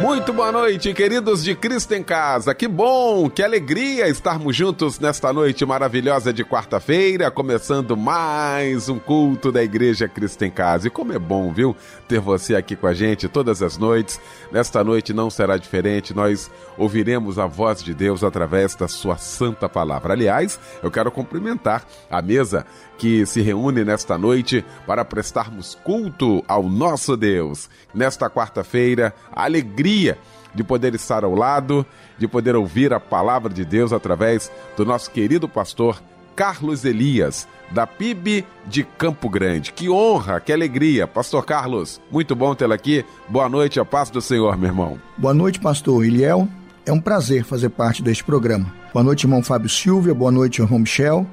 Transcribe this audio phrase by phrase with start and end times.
[0.00, 2.52] Muito boa noite, queridos de Cristo em Casa.
[2.52, 9.52] Que bom, que alegria estarmos juntos nesta noite maravilhosa de quarta-feira, começando mais um culto
[9.52, 10.88] da Igreja Cristo em Casa.
[10.88, 11.76] E como é bom, viu,
[12.08, 14.20] ter você aqui com a gente todas as noites.
[14.50, 19.68] Nesta noite não será diferente, nós ouviremos a voz de Deus através da sua santa
[19.68, 20.12] palavra.
[20.12, 22.66] Aliás, eu quero cumprimentar a mesa
[22.98, 27.68] que se reúne nesta noite para prestarmos culto ao nosso Deus.
[27.94, 30.18] Nesta quarta-feira, a alegria
[30.54, 31.84] de poder estar ao lado,
[32.16, 36.00] de poder ouvir a palavra de Deus através do nosso querido pastor
[36.36, 39.72] Carlos Elias, da PIB de Campo Grande.
[39.72, 41.06] Que honra, que alegria.
[41.06, 43.04] Pastor Carlos, muito bom tê-lo aqui.
[43.28, 44.98] Boa noite, a paz do Senhor, meu irmão.
[45.16, 46.48] Boa noite, pastor Eliel.
[46.86, 48.72] É um prazer fazer parte deste programa.
[48.92, 50.14] Boa noite, irmão Fábio Silvia.
[50.14, 51.26] Boa noite, irmão Michel.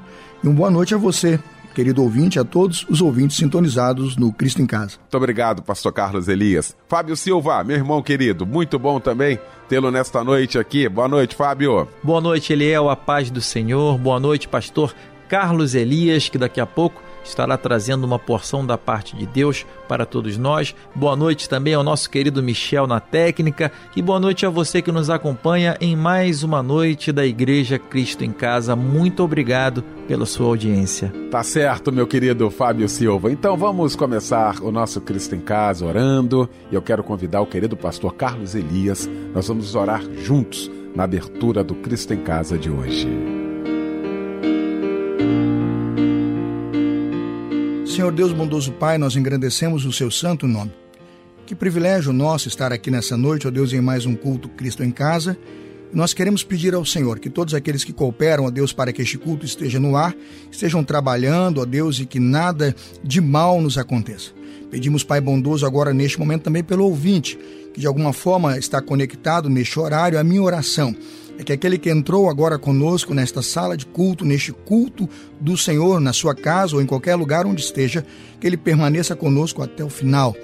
[0.43, 1.39] E uma boa noite a você,
[1.73, 4.97] querido ouvinte, a todos os ouvintes sintonizados no Cristo em Casa.
[4.99, 6.75] Muito obrigado, pastor Carlos Elias.
[6.87, 10.87] Fábio Silva, meu irmão querido, muito bom também tê-lo nesta noite aqui.
[10.89, 11.87] Boa noite, Fábio.
[12.03, 13.97] Boa noite, Eliel, a paz do Senhor.
[13.97, 14.93] Boa noite, pastor
[15.29, 20.05] Carlos Elias, que daqui a pouco estará trazendo uma porção da parte de Deus para
[20.05, 20.75] todos nós.
[20.95, 24.91] Boa noite também ao nosso querido Michel na técnica e boa noite a você que
[24.91, 28.75] nos acompanha em mais uma noite da Igreja Cristo em Casa.
[28.75, 31.13] Muito obrigado pela sua audiência.
[31.29, 33.31] Tá certo, meu querido Fábio Silva.
[33.31, 36.49] Então vamos começar o nosso Cristo em Casa orando.
[36.71, 39.09] E eu quero convidar o querido pastor Carlos Elias.
[39.33, 43.40] Nós vamos orar juntos na abertura do Cristo em Casa de hoje.
[47.91, 50.71] Senhor Deus bondoso Pai, nós engrandecemos o seu santo nome.
[51.45, 54.89] Que privilégio nosso estar aqui nessa noite, ó Deus, em mais um culto Cristo em
[54.89, 55.37] casa.
[55.93, 59.17] Nós queremos pedir ao Senhor que todos aqueles que cooperam, ó Deus, para que este
[59.17, 60.15] culto esteja no ar,
[60.49, 62.73] estejam trabalhando, ó Deus, e que nada
[63.03, 64.31] de mal nos aconteça.
[64.71, 67.37] Pedimos, Pai bondoso, agora neste momento também pelo ouvinte,
[67.73, 70.95] que de alguma forma está conectado neste horário, a minha oração
[71.41, 75.09] é que aquele que entrou agora conosco nesta sala de culto, neste culto
[75.39, 78.05] do Senhor, na sua casa ou em qualquer lugar onde esteja,
[78.39, 80.35] que ele permaneça conosco até o final.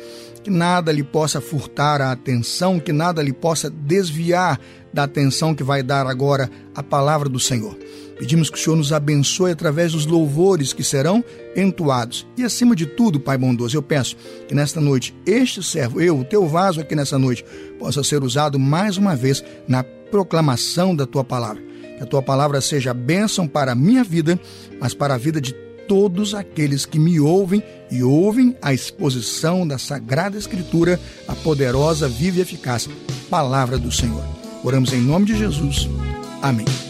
[0.44, 4.60] Que nada lhe possa furtar a atenção, que nada lhe possa desviar
[4.92, 7.78] da atenção que vai dar agora a palavra do Senhor.
[8.18, 11.24] Pedimos que o Senhor nos abençoe através dos louvores que serão
[11.56, 12.26] entoados.
[12.36, 14.16] E acima de tudo, Pai bondoso, eu peço
[14.48, 17.46] que nesta noite este servo, eu, o teu vaso aqui nessa noite,
[17.78, 21.62] possa ser usado mais uma vez na proclamação da tua palavra.
[21.98, 24.40] Que a tua palavra seja bênção para a minha vida,
[24.80, 25.54] mas para a vida de
[25.88, 32.40] todos aqueles que me ouvem e ouvem a exposição da Sagrada Escritura, a poderosa, viva
[32.40, 32.90] e eficaz
[33.30, 34.24] palavra do Senhor.
[34.64, 35.90] Oramos em nome de Jesus.
[36.42, 36.87] Amém.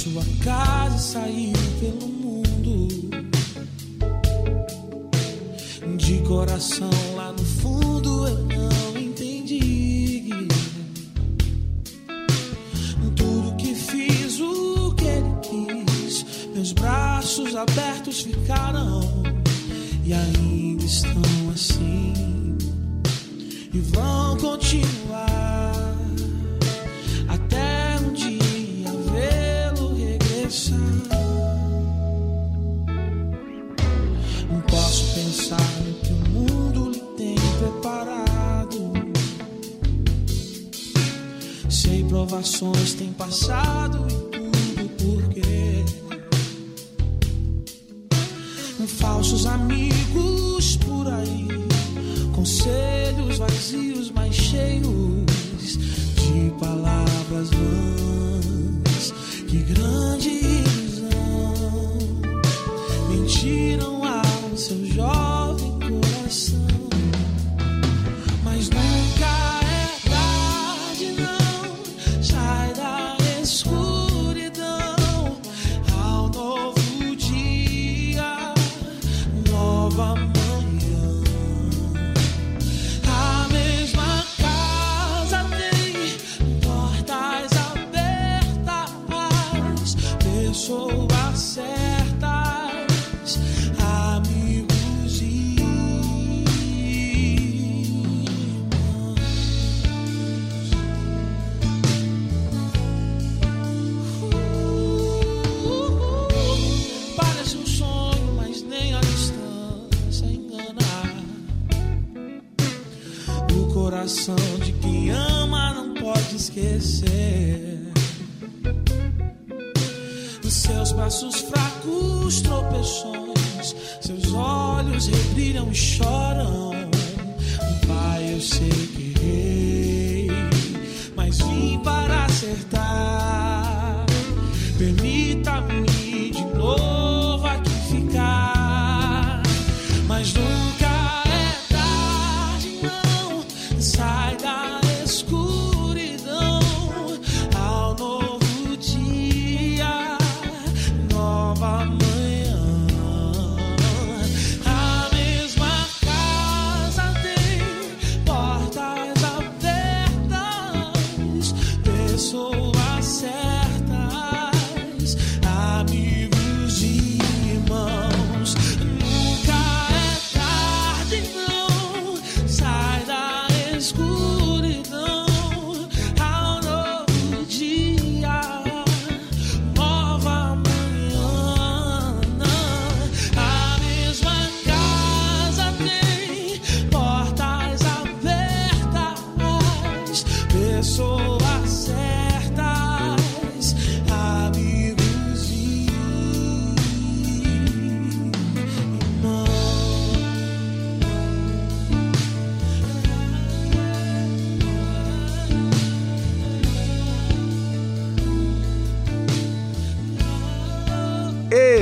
[0.00, 2.88] sua casa e saiu pelo mundo.
[5.98, 7.09] De coração.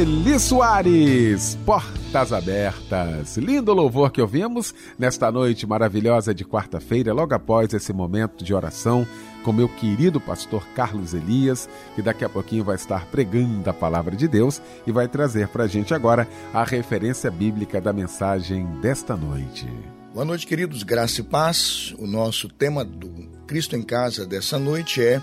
[0.09, 3.37] Eli Soares, Portas Abertas.
[3.37, 9.07] Lindo louvor que ouvimos nesta noite maravilhosa de quarta-feira, logo após esse momento de oração
[9.45, 14.17] com meu querido pastor Carlos Elias, que daqui a pouquinho vai estar pregando a palavra
[14.17, 19.15] de Deus e vai trazer para a gente agora a referência bíblica da mensagem desta
[19.15, 19.69] noite.
[20.15, 20.83] Boa noite, queridos.
[20.85, 21.95] Graça e paz.
[21.99, 23.11] O nosso tema do
[23.47, 25.21] Cristo em Casa dessa noite é: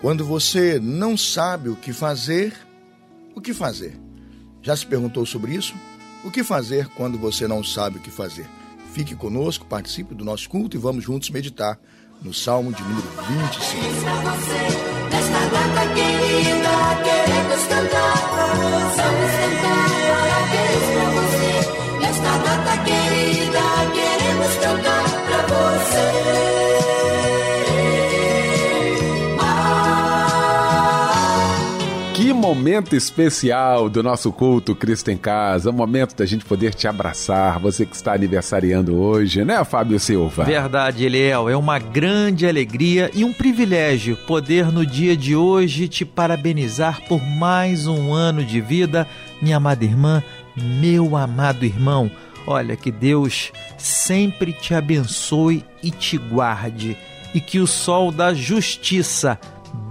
[0.00, 2.69] quando você não sabe o que fazer,
[3.34, 3.98] o que fazer?
[4.62, 5.74] Já se perguntou sobre isso?
[6.24, 8.46] O que fazer quando você não sabe o que fazer?
[8.92, 11.78] Fique conosco, participe do nosso culto e vamos juntos meditar
[12.22, 13.82] no Salmo de número 25.
[14.02, 14.60] Pra você,
[15.10, 16.74] nesta data querida,
[17.04, 18.14] queremos cantar.
[18.96, 22.00] Vamos cantar parabéns pra você.
[22.00, 23.62] Nesta data querida,
[23.94, 26.49] queremos cantar pra você.
[32.50, 37.86] Momento especial do nosso culto Cristo em Casa, momento da gente poder te abraçar, você
[37.86, 40.42] que está aniversariando hoje, né, Fábio Silva?
[40.42, 46.04] Verdade, Eliel, é uma grande alegria e um privilégio poder no dia de hoje te
[46.04, 49.06] parabenizar por mais um ano de vida,
[49.40, 50.20] minha amada irmã,
[50.56, 52.10] meu amado irmão.
[52.48, 56.96] Olha, que Deus sempre te abençoe e te guarde,
[57.32, 59.38] e que o sol da justiça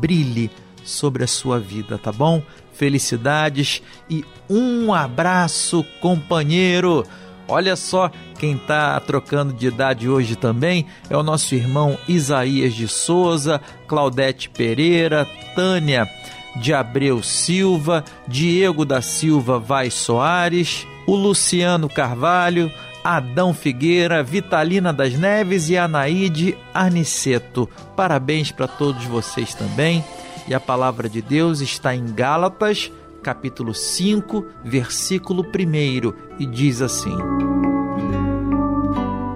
[0.02, 0.52] brilhe
[0.90, 2.42] sobre a sua vida, tá bom?
[2.80, 7.06] Felicidades e um abraço, companheiro.
[7.46, 8.10] Olha só
[8.40, 14.50] quem tá trocando de idade hoje também é o nosso irmão Isaías de Souza, Claudete
[14.50, 16.08] Pereira, Tânia
[16.56, 22.72] de Abreu Silva, Diego da Silva Vai Soares, o Luciano Carvalho,
[23.04, 27.70] Adão Figueira, Vitalina das Neves e Anaíde Arniceto.
[27.94, 30.02] Parabéns para todos vocês também.
[30.48, 32.92] E a palavra de Deus está em Gálatas,
[33.22, 37.16] capítulo 5, versículo 1, e diz assim: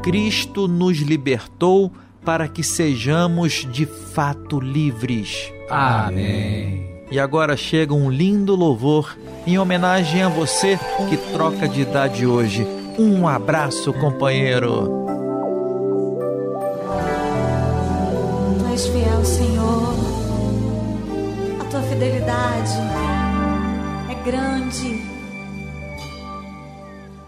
[0.01, 1.91] Cristo nos libertou
[2.25, 5.51] para que sejamos de fato livres.
[5.69, 6.93] Amém.
[7.12, 10.79] E agora chega um lindo louvor em homenagem a você
[11.10, 12.65] que troca de idade hoje.
[12.98, 15.05] Um abraço, companheiro.
[18.60, 19.62] Tu és fiel, Senhor.
[22.03, 22.74] Fidelidade
[24.10, 25.01] é grande.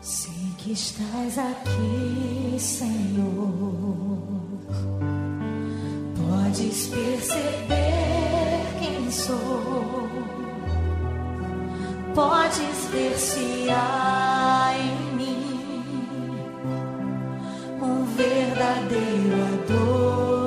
[0.01, 4.19] Sei que estás aqui, Senhor.
[6.17, 10.09] Podes perceber quem sou.
[12.13, 16.35] Podes ver se há em mim
[17.81, 20.44] um verdadeiro adorador.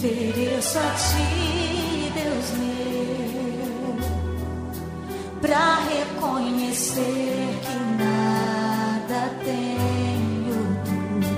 [0.00, 3.96] ofereço a ti, Deus meu,
[5.42, 11.28] para reconhecer que nada tenho, tudo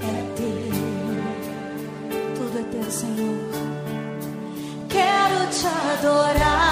[0.00, 0.72] é teu,
[2.34, 3.38] tudo é teu, Senhor.
[4.88, 6.67] Quero te adorar.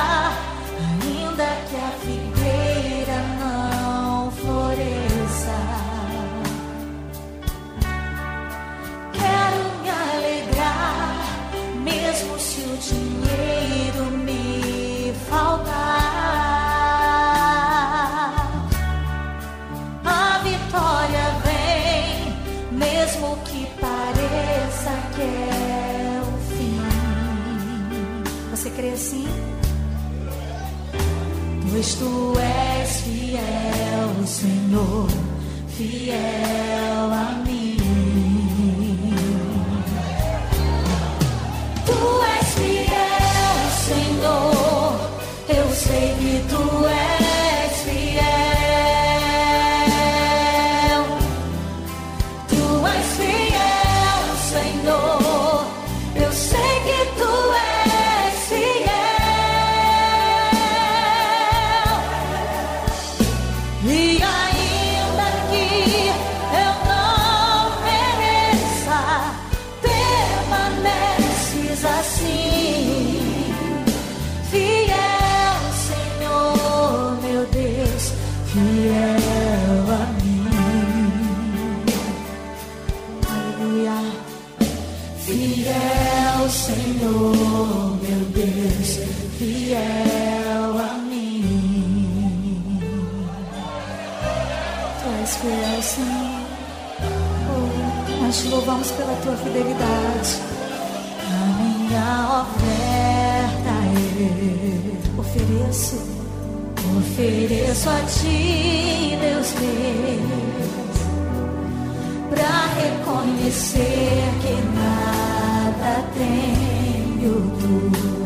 [113.46, 118.25] Reconhecer que nada tenho, tudo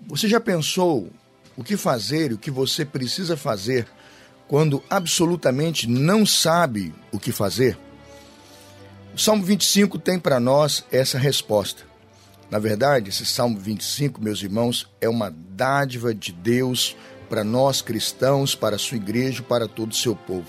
[0.05, 1.09] Você já pensou
[1.57, 3.87] o que fazer e o que você precisa fazer
[4.49, 7.77] quando absolutamente não sabe o que fazer?
[9.13, 11.83] O Salmo 25 tem para nós essa resposta.
[12.49, 16.95] Na verdade, esse Salmo 25, meus irmãos, é uma dádiva de Deus
[17.29, 20.47] para nós cristãos, para a sua igreja, para todo o seu povo.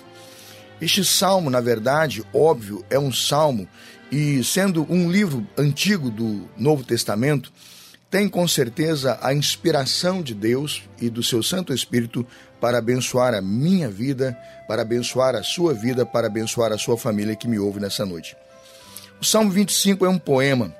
[0.80, 3.68] Este salmo, na verdade, óbvio, é um salmo
[4.10, 7.52] e sendo um livro antigo do Novo Testamento,
[8.10, 12.26] tem com certeza a inspiração de Deus e do seu Santo Espírito
[12.60, 17.36] para abençoar a minha vida, para abençoar a sua vida, para abençoar a sua família
[17.36, 18.36] que me ouve nessa noite.
[19.20, 20.74] O Salmo 25 é um poema,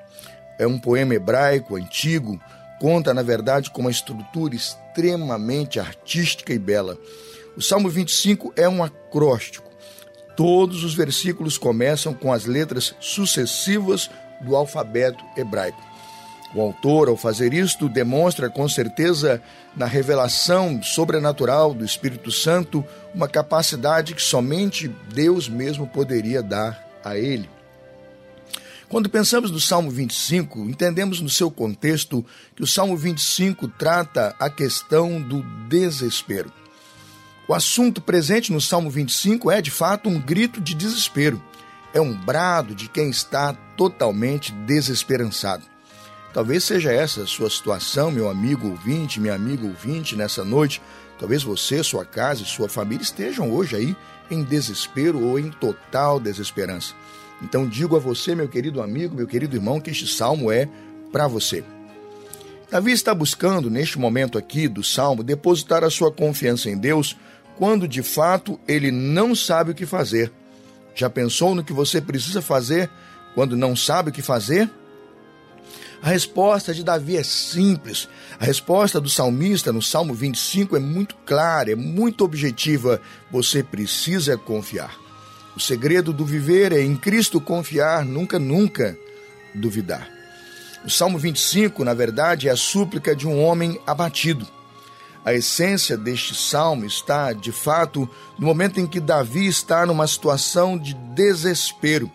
[0.59, 2.39] é um poema hebraico antigo,
[2.79, 6.97] conta, na verdade, com uma estrutura extremamente artística e bela.
[7.55, 9.71] O Salmo 25 é um acróstico.
[10.35, 14.09] Todos os versículos começam com as letras sucessivas
[14.41, 15.90] do alfabeto hebraico.
[16.53, 19.41] O autor, ao fazer isto, demonstra com certeza,
[19.75, 22.83] na revelação sobrenatural do Espírito Santo,
[23.15, 27.49] uma capacidade que somente Deus mesmo poderia dar a ele.
[28.89, 34.49] Quando pensamos no Salmo 25, entendemos no seu contexto que o Salmo 25 trata a
[34.49, 36.51] questão do desespero.
[37.47, 41.41] O assunto presente no Salmo 25 é, de fato, um grito de desespero.
[41.93, 45.70] É um brado de quem está totalmente desesperançado.
[46.33, 50.81] Talvez seja essa a sua situação, meu amigo ouvinte, minha amiga ouvinte, nessa noite.
[51.19, 53.95] Talvez você, sua casa e sua família estejam hoje aí
[54.29, 56.93] em desespero ou em total desesperança.
[57.41, 60.69] Então digo a você, meu querido amigo, meu querido irmão, que este salmo é
[61.11, 61.63] para você.
[62.69, 67.17] Davi está buscando, neste momento aqui do salmo, depositar a sua confiança em Deus
[67.57, 70.31] quando de fato ele não sabe o que fazer.
[70.95, 72.89] Já pensou no que você precisa fazer
[73.35, 74.69] quando não sabe o que fazer?
[76.01, 78.09] A resposta de Davi é simples.
[78.39, 82.99] A resposta do salmista no Salmo 25 é muito clara, é muito objetiva.
[83.31, 84.95] Você precisa confiar.
[85.55, 88.97] O segredo do viver é em Cristo confiar, nunca, nunca
[89.53, 90.09] duvidar.
[90.83, 94.47] O Salmo 25, na verdade, é a súplica de um homem abatido.
[95.23, 98.09] A essência deste salmo está, de fato,
[98.39, 102.11] no momento em que Davi está numa situação de desespero.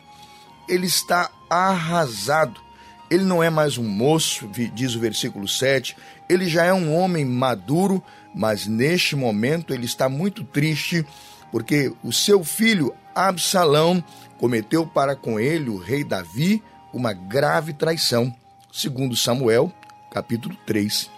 [0.69, 2.66] Ele está arrasado.
[3.11, 5.97] Ele não é mais um moço, diz o versículo 7.
[6.29, 8.03] Ele já é um homem maduro,
[8.35, 11.07] mas neste momento ele está muito triste
[11.51, 14.03] porque o seu filho Absalão
[14.39, 18.35] cometeu para com ele, o rei Davi, uma grave traição,
[18.73, 19.73] segundo Samuel,
[20.11, 21.11] capítulo 3.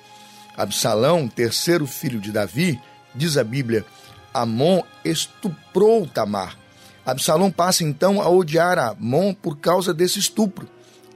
[0.57, 2.81] Absalão, terceiro filho de Davi,
[3.15, 3.85] diz a Bíblia,
[4.33, 6.57] Amon estuprou Tamar.
[7.05, 10.69] Absalão passa então a odiar Amon por causa desse estupro.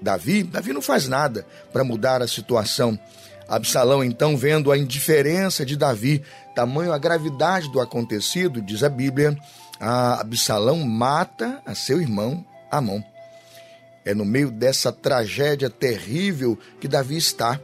[0.03, 2.99] Davi, Davi não faz nada para mudar a situação.
[3.49, 6.23] Absalão, então, vendo a indiferença de Davi,
[6.55, 9.39] tamanho a gravidade do acontecido, diz a Bíblia,
[9.79, 13.03] a Absalão mata a seu irmão Amon.
[14.05, 17.61] É no meio dessa tragédia terrível que Davi está.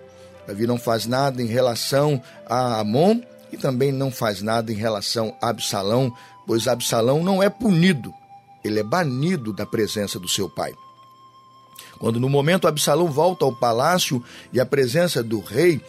[0.46, 3.20] Davi não faz nada em relação a Amon
[3.52, 6.14] e também não faz nada em relação a Absalão,
[6.46, 8.12] pois Absalão não é punido,
[8.62, 10.72] ele é banido da presença do seu pai.
[11.98, 15.80] Quando no momento Absalão volta ao palácio e à presença do rei,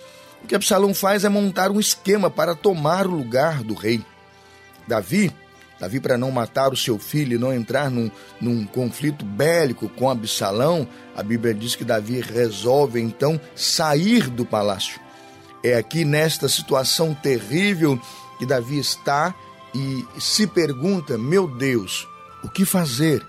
[0.43, 4.03] o que Absalão faz é montar um esquema para tomar o lugar do rei.
[4.87, 5.31] Davi
[5.79, 10.09] Davi, para não matar o seu filho e não entrar num, num conflito bélico com
[10.09, 14.99] Absalão, a Bíblia diz que Davi resolve então sair do palácio.
[15.63, 17.99] É aqui nesta situação terrível
[18.37, 19.33] que Davi está
[19.73, 22.05] e se pergunta: meu Deus,
[22.43, 23.25] o que fazer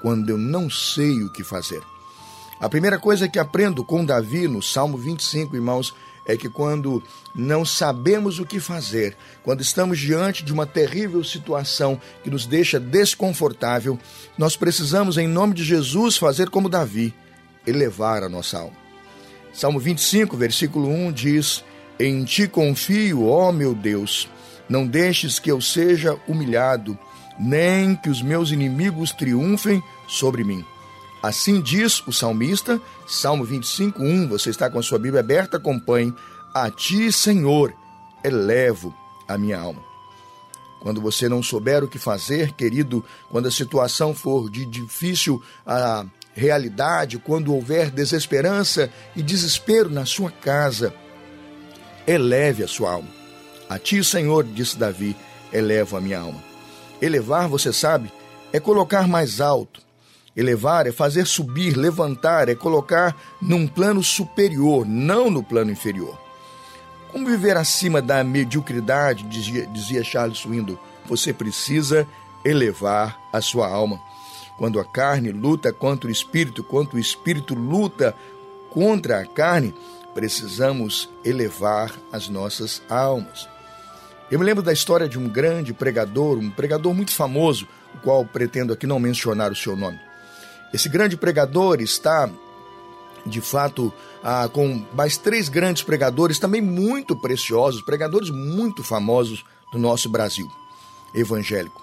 [0.00, 1.82] quando eu não sei o que fazer?
[2.60, 5.94] A primeira coisa que aprendo com Davi no Salmo 25, irmãos,
[6.26, 7.02] é que quando
[7.34, 12.78] não sabemos o que fazer, quando estamos diante de uma terrível situação que nos deixa
[12.78, 13.98] desconfortável,
[14.36, 17.14] nós precisamos, em nome de Jesus, fazer como Davi,
[17.66, 18.76] elevar a nossa alma.
[19.54, 21.64] Salmo 25, versículo 1 diz:
[21.98, 24.28] Em ti confio, ó meu Deus,
[24.68, 26.96] não deixes que eu seja humilhado,
[27.38, 30.62] nem que os meus inimigos triunfem sobre mim.
[31.22, 34.28] Assim diz o salmista, Salmo 25, 1.
[34.28, 35.58] Você está com a sua Bíblia aberta?
[35.58, 36.14] Acompanhe.
[36.54, 37.74] A ti, Senhor,
[38.24, 38.94] elevo
[39.28, 39.82] a minha alma.
[40.80, 46.06] Quando você não souber o que fazer, querido, quando a situação for de difícil a
[46.32, 50.94] realidade, quando houver desesperança e desespero na sua casa,
[52.06, 53.10] eleve a sua alma.
[53.68, 55.14] A ti, Senhor, disse Davi,
[55.52, 56.42] elevo a minha alma.
[57.00, 58.10] Elevar, você sabe,
[58.52, 59.82] é colocar mais alto.
[60.36, 66.18] Elevar é fazer subir, levantar, é colocar num plano superior, não no plano inferior.
[67.10, 72.06] Como viver acima da mediocridade, dizia, dizia Charles Swindoll, você precisa
[72.44, 74.00] elevar a sua alma.
[74.56, 78.14] Quando a carne luta contra o espírito, quando o espírito luta
[78.70, 79.74] contra a carne,
[80.14, 83.48] precisamos elevar as nossas almas.
[84.30, 88.24] Eu me lembro da história de um grande pregador, um pregador muito famoso, o qual
[88.24, 89.98] pretendo aqui não mencionar o seu nome.
[90.72, 92.30] Esse grande pregador está,
[93.26, 99.78] de fato, ah, com mais três grandes pregadores, também muito preciosos, pregadores muito famosos do
[99.78, 100.50] nosso Brasil
[101.14, 101.82] evangélico.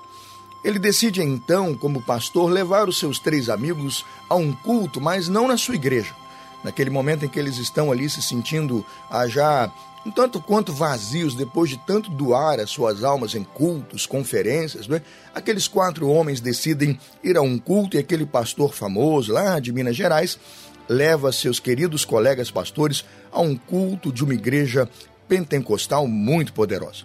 [0.64, 5.48] Ele decide então, como pastor, levar os seus três amigos a um culto, mas não
[5.48, 6.16] na sua igreja.
[6.64, 9.72] Naquele momento em que eles estão ali se sentindo ah, já
[10.08, 15.02] um tanto quanto vazios depois de tanto doar as suas almas em cultos, conferências, é?
[15.36, 19.98] aqueles quatro homens decidem ir a um culto e aquele pastor famoso lá de Minas
[19.98, 20.40] Gerais
[20.88, 24.88] leva seus queridos colegas pastores a um culto de uma igreja
[25.28, 27.04] pentecostal muito poderosa.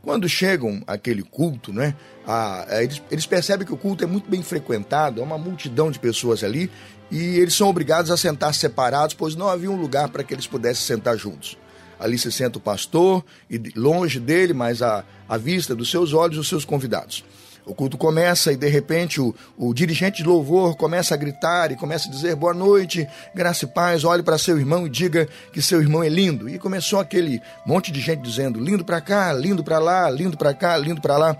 [0.00, 4.30] Quando chegam àquele culto, né, a, a, eles, eles percebem que o culto é muito
[4.30, 6.70] bem frequentado, é uma multidão de pessoas ali,
[7.10, 10.46] e eles são obrigados a sentar separados, pois não havia um lugar para que eles
[10.46, 11.58] pudessem sentar juntos.
[11.98, 16.38] Ali se senta o pastor, e longe dele, mas à, à vista dos seus olhos,
[16.38, 17.24] os seus convidados.
[17.66, 21.76] O culto começa e de repente o, o, dirigente de louvor começa a gritar e
[21.76, 25.62] começa a dizer boa noite, graça e paz, olhe para seu irmão e diga que
[25.62, 26.46] seu irmão é lindo.
[26.46, 30.52] E começou aquele monte de gente dizendo lindo para cá, lindo para lá, lindo para
[30.52, 31.36] cá, lindo para lá.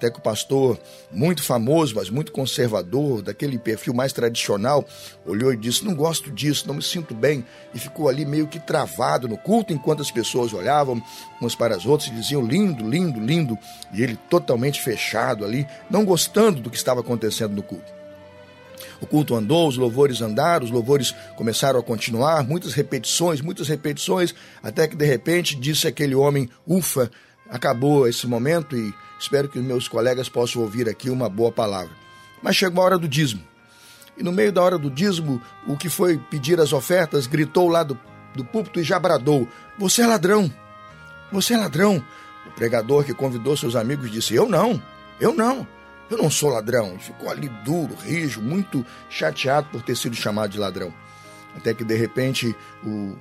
[0.00, 0.80] Até que o pastor,
[1.12, 4.82] muito famoso, mas muito conservador, daquele perfil mais tradicional,
[5.26, 7.44] olhou e disse: Não gosto disso, não me sinto bem.
[7.74, 11.02] E ficou ali meio que travado no culto, enquanto as pessoas olhavam
[11.38, 13.58] umas para as outras e diziam: Lindo, lindo, lindo.
[13.92, 17.92] E ele totalmente fechado ali, não gostando do que estava acontecendo no culto.
[19.02, 24.34] O culto andou, os louvores andaram, os louvores começaram a continuar, muitas repetições, muitas repetições,
[24.62, 27.10] até que de repente disse aquele homem: Ufa,
[27.50, 31.92] acabou esse momento e Espero que os meus colegas possam ouvir aqui uma boa palavra.
[32.42, 33.42] Mas chegou a hora do dízimo.
[34.16, 37.82] E no meio da hora do dízimo, o que foi pedir as ofertas gritou lá
[37.82, 37.98] do,
[38.34, 39.46] do púlpito e já bradou:
[39.78, 40.50] Você é ladrão!
[41.30, 42.02] Você é ladrão!
[42.46, 44.82] O pregador que convidou seus amigos disse: Eu não,
[45.20, 45.68] eu não,
[46.10, 46.98] eu não sou ladrão.
[46.98, 50.92] Ficou ali duro, rijo, muito chateado por ter sido chamado de ladrão.
[51.54, 53.16] Até que de repente o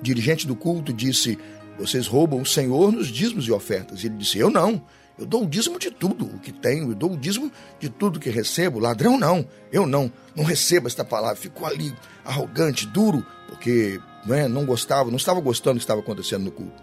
[0.00, 1.36] dirigente do culto disse:
[1.80, 4.02] vocês roubam o Senhor nos dízimos e ofertas.
[4.02, 4.82] E ele disse: Eu não.
[5.18, 8.18] Eu dou o dízimo de tudo o que tenho, eu dou o dízimo de tudo
[8.18, 8.78] que recebo.
[8.78, 11.36] Ladrão não, eu não, não recebo esta palavra.
[11.36, 16.00] Ficou ali arrogante, duro, porque não, é, não gostava, não estava gostando do que estava
[16.00, 16.82] acontecendo no culto.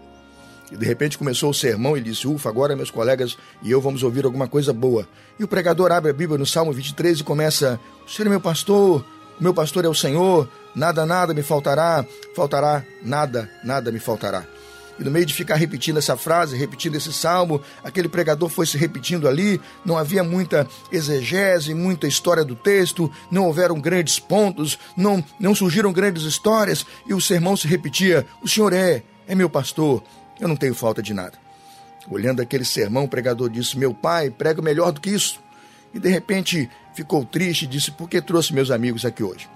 [0.70, 4.04] E de repente começou o sermão e disse: Ufa, agora meus colegas e eu vamos
[4.04, 5.08] ouvir alguma coisa boa.
[5.36, 8.40] E o pregador abre a Bíblia no Salmo 23 e começa: O Senhor é meu
[8.40, 9.04] pastor,
[9.40, 12.04] o meu pastor é o Senhor, nada, nada me faltará,
[12.36, 14.46] faltará, nada, nada me faltará.
[14.98, 18.76] E no meio de ficar repetindo essa frase, repetindo esse salmo, aquele pregador foi se
[18.76, 25.24] repetindo ali, não havia muita exegese, muita história do texto, não houveram grandes pontos, não,
[25.38, 30.02] não surgiram grandes histórias, e o sermão se repetia: O Senhor é, é meu pastor,
[30.40, 31.38] eu não tenho falta de nada.
[32.10, 35.40] Olhando aquele sermão, o pregador disse: Meu pai prega melhor do que isso.
[35.94, 39.48] E de repente ficou triste e disse: Por que trouxe meus amigos aqui hoje?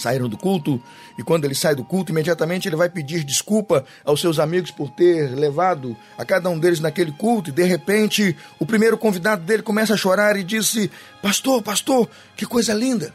[0.00, 0.80] Saíram do culto,
[1.18, 4.90] e quando ele sai do culto, imediatamente ele vai pedir desculpa aos seus amigos por
[4.90, 9.62] ter levado a cada um deles naquele culto, e de repente o primeiro convidado dele
[9.62, 10.90] começa a chorar e disse:
[11.22, 13.12] Pastor, pastor, que coisa linda!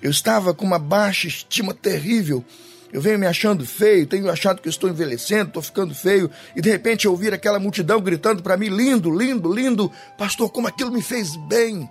[0.00, 2.44] Eu estava com uma baixa estima terrível.
[2.92, 6.68] Eu venho me achando feio, tenho achado que estou envelhecendo, estou ficando feio, e de
[6.68, 11.00] repente eu ouvir aquela multidão gritando para mim: lindo, lindo, lindo, pastor, como aquilo me
[11.00, 11.88] fez bem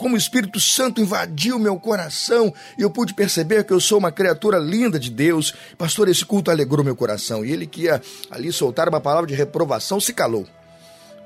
[0.00, 4.10] como o Espírito Santo invadiu meu coração e eu pude perceber que eu sou uma
[4.10, 5.54] criatura linda de Deus.
[5.76, 7.44] Pastor, esse culto alegrou meu coração.
[7.44, 10.46] E ele que ia ali soltar uma palavra de reprovação se calou.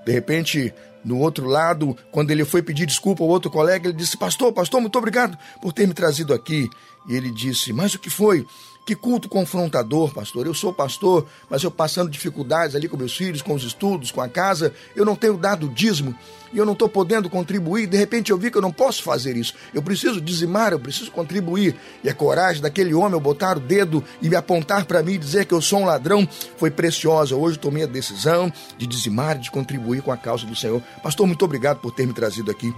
[0.04, 4.16] De repente, no outro lado, quando ele foi pedir desculpa ao outro colega, ele disse:
[4.16, 6.68] Pastor, pastor, muito obrigado por ter me trazido aqui.
[7.08, 8.44] E ele disse: Mas o que foi?
[8.84, 10.46] Que culto confrontador, pastor.
[10.46, 14.20] Eu sou pastor, mas eu passando dificuldades ali com meus filhos, com os estudos, com
[14.20, 16.12] a casa, eu não tenho dado dízimo
[16.54, 17.88] e eu não estou podendo contribuir.
[17.88, 19.54] De repente eu vi que eu não posso fazer isso.
[19.74, 21.74] Eu preciso dizimar, eu preciso contribuir.
[22.02, 25.46] E a coragem daquele homem botar o dedo e me apontar para mim e dizer
[25.46, 27.34] que eu sou um ladrão foi preciosa.
[27.34, 30.80] Hoje tomei a decisão de dizimar, de contribuir com a causa do Senhor.
[31.02, 32.72] Pastor, muito obrigado por ter me trazido aqui.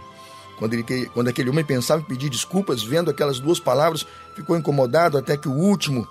[0.58, 5.18] Quando, ele, quando aquele homem pensava em pedir desculpas, vendo aquelas duas palavras, ficou incomodado
[5.18, 6.08] até que o último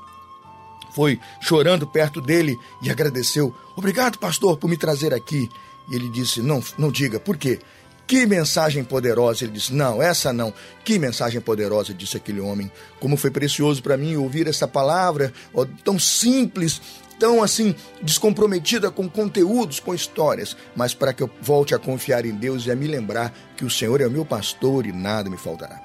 [0.91, 3.53] foi chorando perto dele e agradeceu.
[3.75, 5.49] Obrigado, pastor, por me trazer aqui.
[5.89, 7.59] E ele disse: Não, não diga, por quê?
[8.07, 9.43] Que mensagem poderosa!
[9.43, 10.53] Ele disse: Não, essa não.
[10.83, 11.93] Que mensagem poderosa!
[11.93, 12.71] Disse aquele homem.
[12.99, 16.81] Como foi precioso para mim ouvir essa palavra, ó, tão simples,
[17.19, 22.35] tão assim descomprometida com conteúdos, com histórias, mas para que eu volte a confiar em
[22.35, 25.37] Deus e a me lembrar que o Senhor é o meu pastor e nada me
[25.37, 25.81] faltará.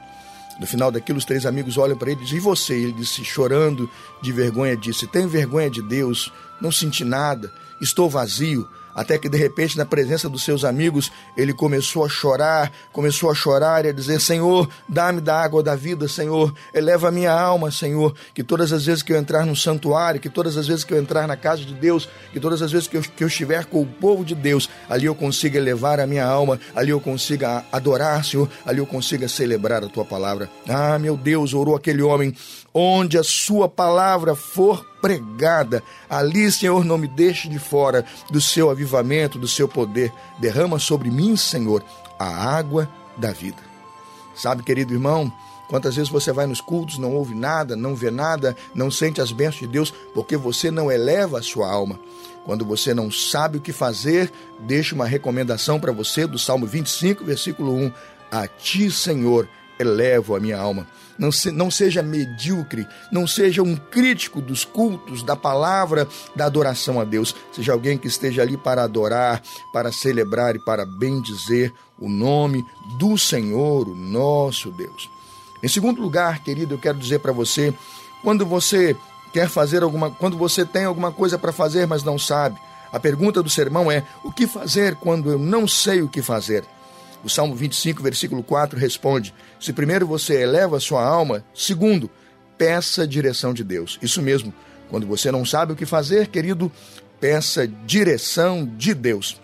[0.61, 2.75] No final daquilo, os três amigos olham para ele e dizem: E você?
[2.75, 3.89] Ele disse, chorando
[4.23, 9.39] de vergonha, disse: Tenho vergonha de Deus, não senti nada, estou vazio até que de
[9.39, 13.93] repente, na presença dos seus amigos, ele começou a chorar, começou a chorar e a
[13.93, 18.73] dizer: Senhor, dá-me da água da vida, Senhor, eleva a minha alma, Senhor, que todas
[18.73, 21.37] as vezes que eu entrar no santuário, que todas as vezes que eu entrar na
[21.37, 24.25] casa de Deus, que todas as vezes que eu, que eu estiver com o povo
[24.25, 28.79] de Deus, ali eu consiga elevar a minha alma, ali eu consiga adorar, Senhor, ali
[28.79, 30.51] eu consiga celebrar a tua palavra.
[30.69, 32.35] Ah, meu Deus, orou aquele homem,
[32.73, 35.83] onde a sua palavra for pregada.
[36.09, 40.13] Ali, Senhor, não me deixe de fora do seu avivamento, do seu poder.
[40.39, 41.83] Derrama sobre mim, Senhor,
[42.19, 43.59] a água da vida.
[44.35, 45.33] Sabe, querido irmão,
[45.69, 49.33] quantas vezes você vai nos cultos, não ouve nada, não vê nada, não sente as
[49.33, 51.99] bênçãos de Deus, porque você não eleva a sua alma.
[52.45, 57.25] Quando você não sabe o que fazer, deixe uma recomendação para você do Salmo 25,
[57.25, 57.93] versículo 1.
[58.31, 60.87] A ti, Senhor, elevo a minha alma.
[61.21, 66.99] Não, se, não seja medíocre, não seja um crítico dos cultos, da palavra, da adoração
[66.99, 67.37] a Deus.
[67.53, 72.65] Seja alguém que esteja ali para adorar, para celebrar e para bendizer o nome
[72.99, 75.11] do Senhor, o nosso Deus.
[75.63, 77.75] Em segundo lugar, querido, eu quero dizer para você,
[78.23, 78.97] quando você
[79.31, 82.59] quer fazer alguma, quando você tem alguma coisa para fazer, mas não sabe,
[82.91, 86.65] a pergunta do sermão é: o que fazer quando eu não sei o que fazer?
[87.23, 92.11] O Salmo 25, versículo 4 responde: Se primeiro você eleva a sua alma, segundo,
[92.57, 93.99] peça direção de Deus.
[94.03, 94.53] Isso mesmo,
[94.89, 96.71] quando você não sabe o que fazer, querido,
[97.21, 99.41] peça direção de Deus.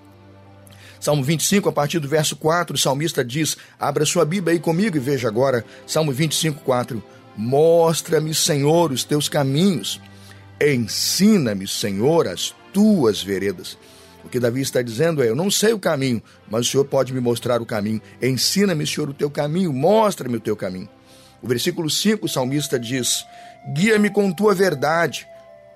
[0.99, 4.97] Salmo 25, a partir do verso 4, o salmista diz: Abra sua Bíblia aí comigo
[4.97, 7.03] e veja agora, Salmo 25, 4.
[7.37, 10.01] Mostra-me, Senhor, os teus caminhos.
[10.61, 13.77] Ensina-me, Senhor, as tuas veredas.
[14.27, 17.15] O que Davi está dizendo é: Eu não sei o caminho, mas o Senhor pode
[17.15, 18.03] me mostrar o caminho.
[18.21, 20.89] Ensina-me, Senhor, o teu caminho, mostra-me o teu caminho.
[21.41, 23.25] O versículo 5, o salmista diz:
[23.73, 25.29] Guia-me com tua verdade.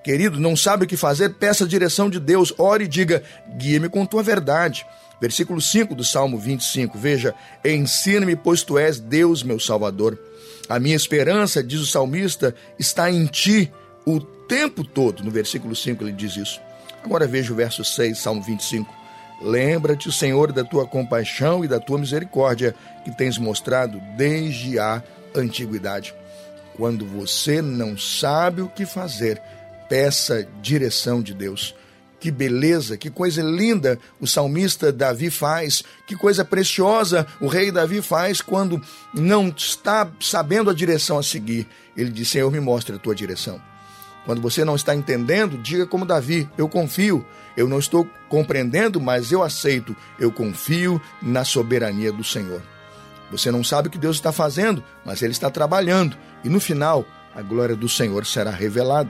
[0.03, 1.29] Querido, não sabe o que fazer?
[1.35, 2.53] Peça a direção de Deus.
[2.57, 3.23] Ore e diga:
[3.57, 4.85] Guia-me com tua verdade.
[5.21, 6.97] Versículo 5 do Salmo 25.
[6.97, 7.33] Veja:
[7.63, 10.19] Ensina-me, pois tu és Deus, meu Salvador.
[10.67, 13.71] A minha esperança, diz o salmista, está em ti
[14.05, 15.23] o tempo todo.
[15.23, 16.59] No versículo 5 ele diz isso.
[17.03, 19.01] Agora veja o verso 6, Salmo 25.
[19.41, 25.01] Lembra-te, Senhor, da tua compaixão e da tua misericórdia que tens mostrado desde a
[25.35, 26.13] antiguidade.
[26.75, 29.41] Quando você não sabe o que fazer,
[29.89, 31.75] peça direção de Deus.
[32.19, 37.99] Que beleza, que coisa linda o salmista Davi faz, que coisa preciosa o rei Davi
[37.99, 38.79] faz quando
[39.11, 41.67] não está sabendo a direção a seguir.
[41.97, 43.59] Ele diz: Senhor, me mostre a tua direção.
[44.25, 47.25] Quando você não está entendendo, diga como Davi: Eu confio.
[47.57, 49.95] Eu não estou compreendendo, mas eu aceito.
[50.19, 52.61] Eu confio na soberania do Senhor.
[53.31, 56.17] Você não sabe o que Deus está fazendo, mas Ele está trabalhando.
[56.43, 57.05] E no final,
[57.35, 59.09] a glória do Senhor será revelada.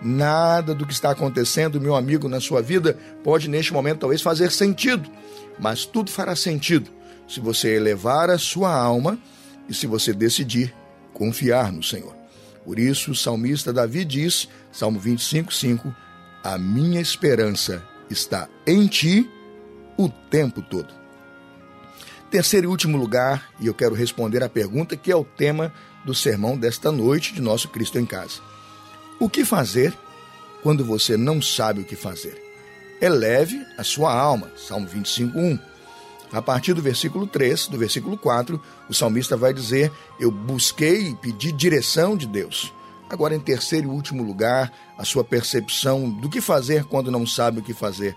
[0.00, 4.50] Nada do que está acontecendo, meu amigo, na sua vida pode neste momento talvez fazer
[4.50, 5.08] sentido,
[5.60, 6.90] mas tudo fará sentido
[7.28, 9.16] se você elevar a sua alma
[9.68, 10.74] e se você decidir
[11.12, 12.21] confiar no Senhor.
[12.64, 15.94] Por isso, o salmista Davi diz, Salmo 25, 5,
[16.44, 19.28] A minha esperança está em ti
[19.96, 20.92] o tempo todo.
[22.30, 25.72] Terceiro e último lugar, e eu quero responder a pergunta que é o tema
[26.04, 28.40] do sermão desta noite de nosso Cristo em Casa.
[29.20, 29.96] O que fazer
[30.62, 32.40] quando você não sabe o que fazer?
[33.00, 35.58] Eleve a sua alma, Salmo 25, 1.
[36.32, 41.14] A partir do versículo 3, do versículo 4, o salmista vai dizer: Eu busquei e
[41.14, 42.72] pedi direção de Deus.
[43.10, 47.58] Agora, em terceiro e último lugar, a sua percepção do que fazer quando não sabe
[47.58, 48.16] o que fazer.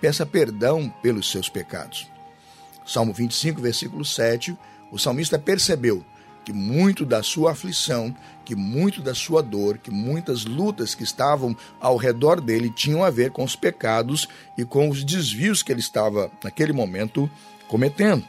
[0.00, 2.10] Peça perdão pelos seus pecados.
[2.84, 4.56] Salmo 25, versículo 7,
[4.90, 6.04] o salmista percebeu
[6.46, 11.56] que muito da sua aflição, que muito da sua dor, que muitas lutas que estavam
[11.80, 15.80] ao redor dele tinham a ver com os pecados e com os desvios que ele
[15.80, 17.28] estava, naquele momento,
[17.66, 18.24] cometendo.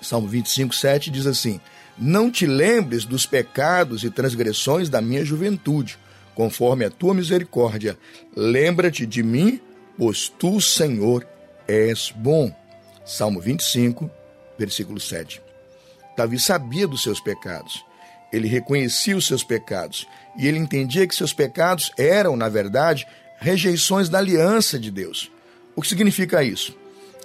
[0.00, 1.60] Salmo 25, 7 diz assim:
[1.98, 5.98] Não te lembres dos pecados e transgressões da minha juventude,
[6.32, 7.98] conforme a tua misericórdia.
[8.36, 9.60] Lembra-te de mim,
[9.98, 11.26] pois tu, Senhor,
[11.66, 12.54] és bom.
[13.04, 14.08] Salmo 25,
[14.56, 15.45] versículo 7.
[16.16, 17.84] Davi sabia dos seus pecados.
[18.32, 23.06] Ele reconhecia os seus pecados e ele entendia que seus pecados eram, na verdade,
[23.38, 25.30] rejeições da aliança de Deus.
[25.74, 26.74] O que significa isso?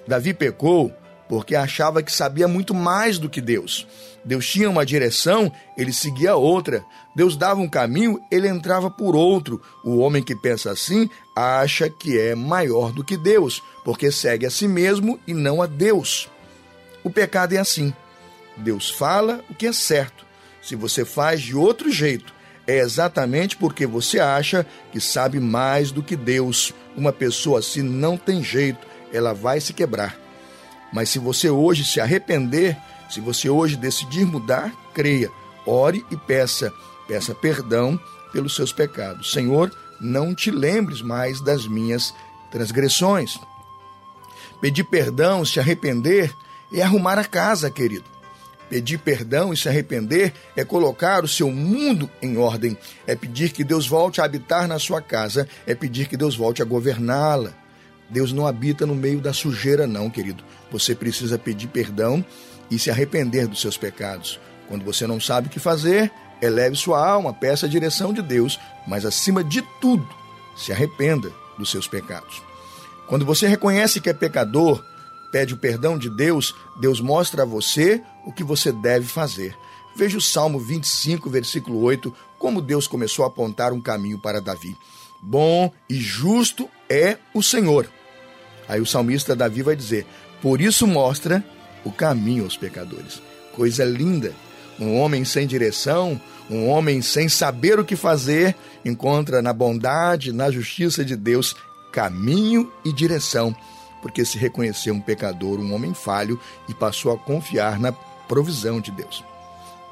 [0.08, 0.92] Davi pecou
[1.28, 3.88] porque achava que sabia muito mais do que Deus.
[4.24, 6.84] Deus tinha uma direção, ele seguia outra.
[7.16, 9.62] Deus dava um caminho, ele entrava por outro.
[9.84, 14.52] O homem que pensa assim acha que é maior do que Deus, porque segue a
[14.52, 16.30] si mesmo e não a Deus.
[17.02, 17.94] O pecado é assim.
[18.58, 20.26] Deus fala o que é certo.
[20.62, 22.34] Se você faz de outro jeito,
[22.68, 26.74] é exatamente porque você acha que sabe mais do que Deus.
[26.96, 30.16] Uma pessoa assim não tem jeito, ela vai se quebrar.
[30.94, 32.78] Mas se você hoje se arrepender,
[33.10, 35.30] se você hoje decidir mudar, creia,
[35.66, 36.72] ore e peça,
[37.08, 38.00] peça perdão
[38.32, 39.32] pelos seus pecados.
[39.32, 42.14] Senhor, não te lembres mais das minhas
[42.52, 43.40] transgressões.
[44.60, 46.34] Pedir perdão, se arrepender,
[46.74, 48.11] é arrumar a casa, querido.
[48.72, 53.66] Pedir perdão e se arrepender é colocar o seu mundo em ordem, é pedir que
[53.66, 57.52] Deus volte a habitar na sua casa, é pedir que Deus volte a governá-la.
[58.10, 60.42] Deus não habita no meio da sujeira, não, querido.
[60.72, 62.24] Você precisa pedir perdão
[62.72, 64.40] e se arrepender dos seus pecados.
[64.70, 66.10] Quando você não sabe o que fazer,
[66.42, 68.58] eleve sua alma, peça a direção de Deus,
[68.88, 70.08] mas acima de tudo,
[70.56, 71.30] se arrependa
[71.60, 72.42] dos seus pecados.
[73.06, 74.82] Quando você reconhece que é pecador,
[75.32, 79.56] pede o perdão de Deus, Deus mostra a você o que você deve fazer.
[79.96, 84.76] Veja o Salmo 25, versículo 8, como Deus começou a apontar um caminho para Davi.
[85.22, 87.88] Bom e justo é o Senhor.
[88.68, 90.06] Aí o salmista Davi vai dizer:
[90.42, 91.44] Por isso mostra
[91.84, 93.22] o caminho aos pecadores.
[93.54, 94.34] Coisa linda.
[94.80, 100.50] Um homem sem direção, um homem sem saber o que fazer, encontra na bondade, na
[100.50, 101.56] justiça de Deus,
[101.92, 103.56] caminho e direção,
[104.02, 108.92] porque se reconheceu um pecador, um homem falho e passou a confiar na provisão de
[108.92, 109.24] Deus.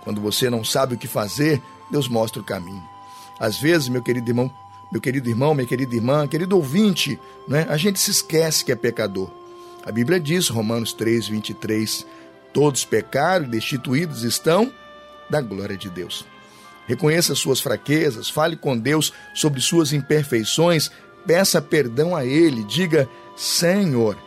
[0.04, 2.84] Quando você não sabe o que fazer, Deus mostra o caminho.
[3.40, 4.52] Às vezes, meu querido irmão,
[4.92, 8.76] meu querido irmão, minha querida irmã, querido ouvinte, né, a gente se esquece que é
[8.76, 9.30] pecador.
[9.86, 12.06] A Bíblia diz, Romanos 3, 23,
[12.52, 14.72] todos pecaram e destituídos estão
[15.30, 16.26] da glória de Deus.
[16.88, 20.90] Reconheça suas fraquezas, fale com Deus sobre suas imperfeições,
[21.26, 23.08] peça perdão a Ele, diga:
[23.40, 24.18] Senhor,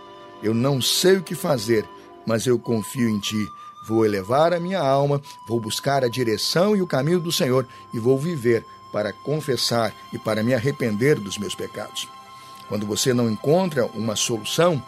[0.43, 1.87] eu não sei o que fazer,
[2.27, 3.47] mas eu confio em Ti.
[3.87, 7.99] Vou elevar a minha alma, vou buscar a direção e o caminho do Senhor e
[7.99, 12.09] vou viver para confessar e para me arrepender dos meus pecados.
[12.71, 14.83] Quando você não encontra uma solução,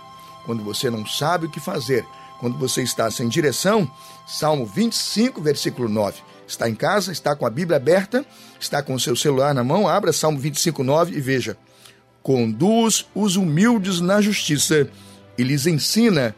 [0.47, 2.07] quando você não sabe o que fazer,
[2.41, 3.91] quando você está sem direção,
[4.27, 6.23] Salmo 25, versículo 9.
[6.49, 8.25] Está em casa, está com a Bíblia aberta,
[8.59, 11.59] está com o seu celular na mão, abra Salmo 25, 9 e veja.
[12.25, 14.89] Conduz os humildes na justiça
[15.37, 16.35] e lhes ensina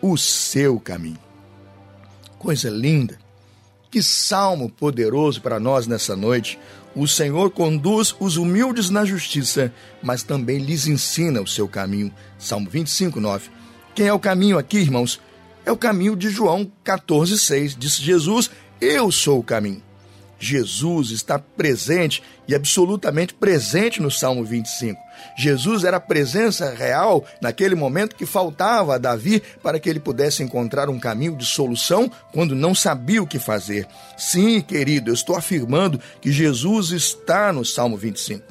[0.00, 1.18] o seu caminho.
[2.38, 3.18] Coisa linda.
[3.90, 6.58] Que salmo poderoso para nós nessa noite.
[6.94, 9.70] O Senhor conduz os humildes na justiça,
[10.02, 12.10] mas também lhes ensina o seu caminho.
[12.38, 13.50] Salmo 25, 9.
[13.94, 15.20] Quem é o caminho aqui, irmãos?
[15.66, 17.76] É o caminho de João 14, 6.
[17.76, 19.82] Disse Jesus: Eu sou o caminho.
[20.38, 25.00] Jesus está presente e absolutamente presente no Salmo 25.
[25.36, 30.42] Jesus era a presença real naquele momento que faltava a Davi para que ele pudesse
[30.42, 33.86] encontrar um caminho de solução quando não sabia o que fazer.
[34.16, 38.42] Sim, querido, eu estou afirmando que Jesus está no Salmo 25.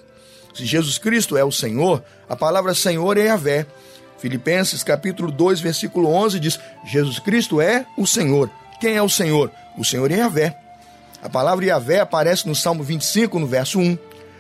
[0.56, 3.66] Se Jesus Cristo é o Senhor, a palavra Senhor é Yahvé.
[4.18, 8.50] Filipenses capítulo 2, versículo 11 diz: Jesus Cristo é o Senhor.
[8.80, 9.52] Quem é o Senhor?
[9.78, 10.65] O Senhor é Yahvé.
[11.26, 13.98] A palavra Yahvé aparece no Salmo 25, no verso 1.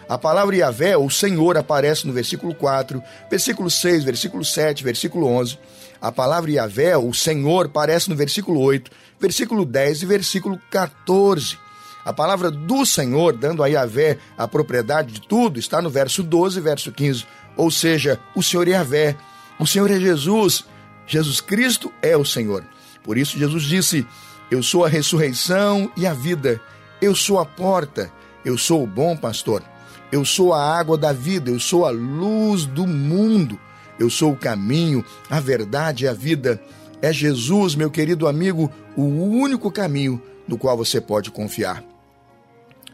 [0.07, 5.57] A palavra Yahvé, ou Senhor, aparece no versículo 4, versículo 6, versículo 7, versículo 11.
[5.99, 11.57] A palavra Yahvé, ou Senhor, aparece no versículo 8, versículo 10 e versículo 14.
[12.05, 16.59] A palavra do Senhor, dando a Yahvé a propriedade de tudo, está no verso 12
[16.59, 17.25] e verso 15.
[17.57, 19.17] Ou seja, o Senhor é Yahvé,
[19.59, 20.63] o Senhor é Jesus,
[21.07, 22.63] Jesus Cristo é o Senhor.
[23.03, 24.05] Por isso Jesus disse:
[24.51, 26.61] Eu sou a ressurreição e a vida,
[27.01, 28.11] eu sou a porta,
[28.43, 29.63] eu sou o bom pastor.
[30.11, 33.59] Eu sou a água da vida, eu sou a luz do mundo,
[33.99, 36.61] eu sou o caminho, a verdade e a vida.
[37.01, 41.83] É Jesus, meu querido amigo, o único caminho no qual você pode confiar.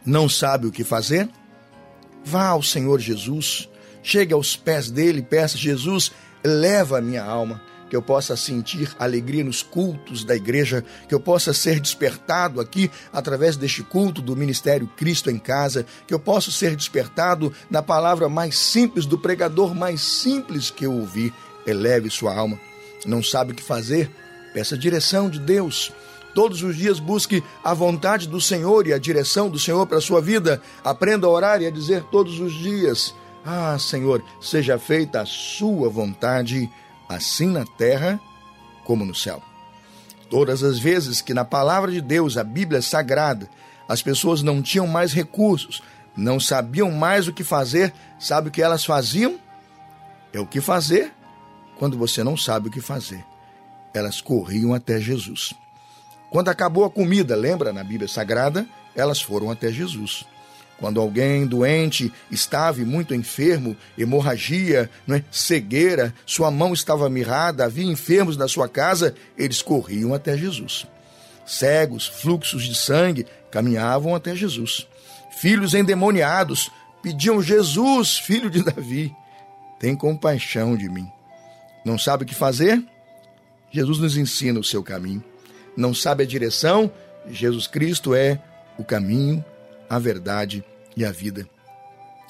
[0.05, 1.29] Não sabe o que fazer?
[2.23, 3.69] Vá ao Senhor Jesus,
[4.01, 6.11] chegue aos pés dele e peça: Jesus,
[6.43, 7.61] leva a minha alma,
[7.91, 12.89] que eu possa sentir alegria nos cultos da igreja, que eu possa ser despertado aqui
[13.11, 18.29] através deste culto do Ministério Cristo em Casa, que eu possa ser despertado na palavra
[18.29, 21.33] mais simples do pregador mais simples que eu ouvi.
[21.67, 22.57] Eleve sua alma.
[23.05, 24.09] Não sabe o que fazer?
[24.53, 25.91] Peça a direção de Deus.
[26.33, 30.01] Todos os dias busque a vontade do Senhor e a direção do Senhor para a
[30.01, 30.61] sua vida.
[30.81, 33.13] Aprenda a orar e a dizer todos os dias:
[33.45, 36.71] Ah, Senhor, seja feita a sua vontade,
[37.15, 38.19] assim na terra
[38.83, 39.41] como no céu.
[40.29, 43.49] Todas as vezes que na palavra de Deus, a Bíblia Sagrada,
[43.87, 45.83] as pessoas não tinham mais recursos,
[46.15, 49.37] não sabiam mais o que fazer, sabe o que elas faziam?
[50.33, 51.11] É o que fazer
[51.77, 53.25] quando você não sabe o que fazer.
[53.93, 55.53] Elas corriam até Jesus.
[56.29, 60.25] Quando acabou a comida, lembra na Bíblia Sagrada, elas foram até Jesus.
[60.81, 65.23] Quando alguém doente estava muito enfermo, hemorragia, não é?
[65.31, 70.85] cegueira, sua mão estava mirrada, havia enfermos na sua casa, eles corriam até Jesus.
[71.45, 74.85] Cegos, fluxos de sangue, caminhavam até Jesus.
[75.39, 76.69] Filhos endemoniados
[77.01, 79.15] pediam: Jesus, filho de Davi,
[79.79, 81.07] tem compaixão de mim.
[81.85, 82.83] Não sabe o que fazer?
[83.71, 85.23] Jesus nos ensina o seu caminho
[85.75, 86.91] não sabe a direção,
[87.29, 88.41] Jesus Cristo é
[88.77, 89.43] o caminho,
[89.89, 90.63] a verdade
[90.95, 91.47] e a vida.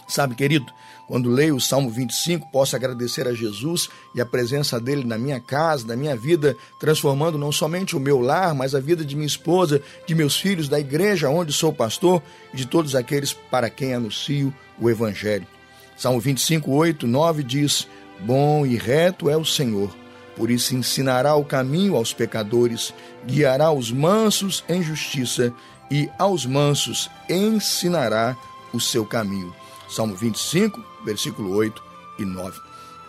[0.07, 0.66] Sabe, querido,
[1.07, 5.39] quando leio o Salmo 25, posso agradecer a Jesus e a presença dele na minha
[5.39, 9.28] casa, na minha vida, transformando não somente o meu lar, mas a vida de minha
[9.28, 12.22] esposa, de meus filhos, da igreja onde sou pastor
[12.53, 15.47] e de todos aqueles para quem anuncio o Evangelho.
[15.95, 17.88] Salmo 25, 8, 9 diz:
[18.20, 20.01] Bom e reto é o Senhor
[20.36, 22.93] por isso ensinará o caminho aos pecadores,
[23.26, 25.53] guiará os mansos em justiça
[25.89, 28.36] e aos mansos ensinará
[28.74, 29.53] o seu caminho.
[29.89, 31.84] Salmo 25, versículo 8
[32.19, 32.59] e 9.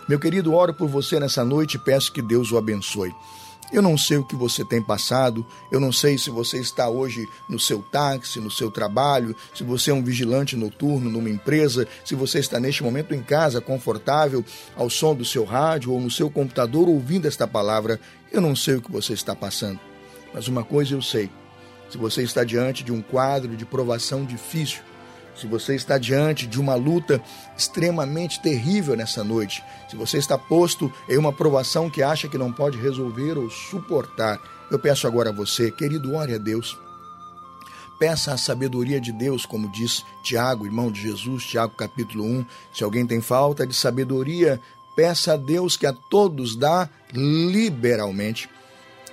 [0.08, 3.14] Meu querido, oro por você nessa noite e peço que Deus o abençoe.
[3.72, 7.26] Eu não sei o que você tem passado, eu não sei se você está hoje
[7.48, 12.14] no seu táxi, no seu trabalho, se você é um vigilante noturno numa empresa, se
[12.14, 14.44] você está neste momento em casa, confortável,
[14.76, 17.98] ao som do seu rádio ou no seu computador ouvindo esta palavra.
[18.30, 19.80] Eu não sei o que você está passando,
[20.34, 21.30] mas uma coisa eu sei:
[21.88, 24.82] se você está diante de um quadro de provação difícil,
[25.34, 27.22] se você está diante de uma luta
[27.56, 32.52] extremamente terrível nessa noite, se você está posto em uma provação que acha que não
[32.52, 36.78] pode resolver ou suportar, eu peço agora a você, querido, ore a Deus.
[37.98, 42.46] Peça a sabedoria de Deus, como diz Tiago, irmão de Jesus, Tiago capítulo 1.
[42.74, 44.60] Se alguém tem falta de sabedoria,
[44.96, 48.48] peça a Deus que a todos dá liberalmente.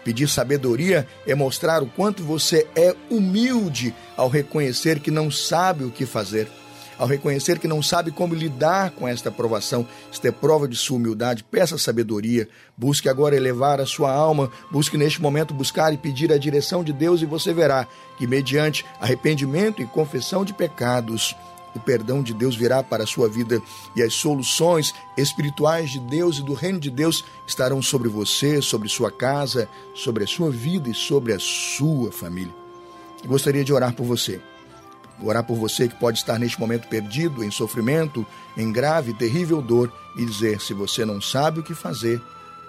[0.04, 5.92] Pedir sabedoria é mostrar o quanto você é humilde ao reconhecer que não sabe o
[5.92, 6.48] que fazer,
[6.98, 9.88] ao reconhecer que não sabe como lidar com esta provação.
[10.12, 11.44] Isto é prova de sua humildade.
[11.44, 12.48] Peça sabedoria.
[12.78, 14.52] Busque agora elevar a sua alma.
[14.70, 17.88] Busque neste momento buscar e pedir a direção de Deus, e você verá
[18.18, 21.36] que, mediante arrependimento e confissão de pecados,
[21.76, 23.62] o perdão de Deus virá para a sua vida
[23.96, 28.90] e as soluções espirituais de Deus e do reino de Deus estarão sobre você, sobre
[28.90, 32.54] sua casa, sobre a sua vida e sobre a sua família.
[33.24, 34.42] Eu gostaria de orar por você.
[35.22, 39.62] Orar por você que pode estar neste momento perdido, em sofrimento, em grave e terrível
[39.62, 42.22] dor e dizer: se você não sabe o que fazer,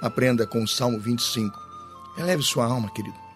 [0.02, 1.56] aprenda com o Salmo 25.
[2.18, 3.29] Eleve sua alma, querido.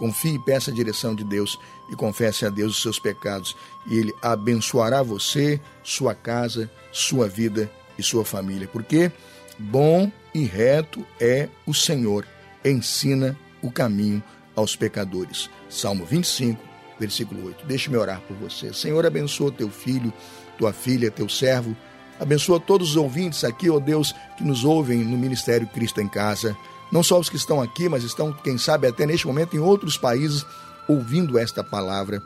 [0.00, 3.54] Confie e peça a direção de Deus e confesse a Deus os seus pecados,
[3.86, 8.66] e Ele abençoará você, sua casa, sua vida e sua família.
[8.66, 9.12] Porque
[9.58, 12.26] bom e reto é o Senhor,
[12.64, 14.22] ensina o caminho
[14.56, 15.50] aos pecadores.
[15.68, 16.58] Salmo 25,
[16.98, 17.66] versículo 8.
[17.66, 18.72] Deixe-me orar por você.
[18.72, 20.10] Senhor, abençoa teu filho,
[20.56, 21.76] tua filha, teu servo.
[22.18, 26.56] Abençoa todos os ouvintes aqui, ó Deus, que nos ouvem no Ministério Cristo em Casa
[26.90, 29.96] não só os que estão aqui, mas estão, quem sabe, até neste momento em outros
[29.96, 30.44] países
[30.88, 32.22] ouvindo esta palavra.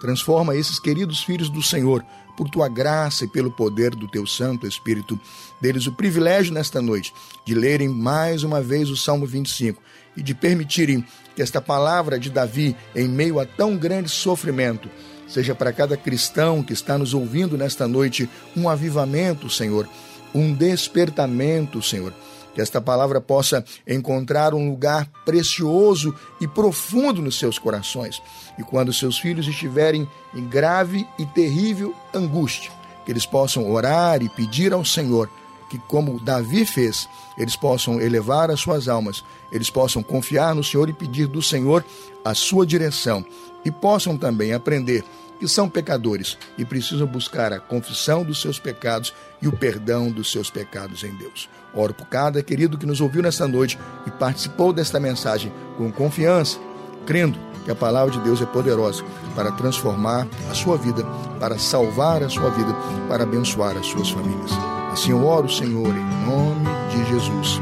[0.00, 2.04] Transforma esses queridos filhos do Senhor,
[2.36, 5.20] por tua graça e pelo poder do teu Santo Espírito.
[5.60, 7.12] Deles o privilégio nesta noite
[7.44, 9.80] de lerem mais uma vez o Salmo 25
[10.16, 11.04] e de permitirem
[11.36, 14.88] que esta palavra de Davi, em meio a tão grande sofrimento,
[15.28, 19.88] seja para cada cristão que está nos ouvindo nesta noite um avivamento, Senhor,
[20.34, 22.12] um despertamento, Senhor
[22.60, 28.20] que esta palavra possa encontrar um lugar precioso e profundo nos seus corações.
[28.58, 32.70] E quando seus filhos estiverem em grave e terrível angústia,
[33.06, 35.30] que eles possam orar e pedir ao Senhor
[35.70, 37.08] que, como Davi fez,
[37.38, 41.82] eles possam elevar as suas almas, eles possam confiar no Senhor e pedir do Senhor
[42.22, 43.24] a sua direção
[43.64, 45.02] e possam também aprender
[45.38, 50.30] que são pecadores e precisam buscar a confissão dos seus pecados e o perdão dos
[50.30, 51.48] seus pecados em Deus.
[51.74, 56.58] Oro por cada querido que nos ouviu nesta noite e participou desta mensagem com confiança,
[57.06, 59.04] crendo que a palavra de Deus é poderosa
[59.34, 61.04] para transformar a sua vida,
[61.38, 62.74] para salvar a sua vida,
[63.08, 64.50] para abençoar as suas famílias.
[64.92, 67.60] Assim eu oro, Senhor, em nome de Jesus.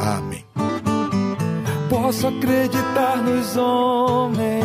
[0.00, 0.44] Amém.
[1.88, 4.64] Posso acreditar nos homens,